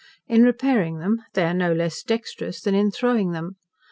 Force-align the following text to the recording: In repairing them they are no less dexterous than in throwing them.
In 0.27 0.41
repairing 0.41 0.97
them 0.97 1.21
they 1.35 1.43
are 1.43 1.53
no 1.53 1.71
less 1.73 2.01
dexterous 2.01 2.59
than 2.59 2.73
in 2.73 2.89
throwing 2.89 3.33
them. 3.33 3.57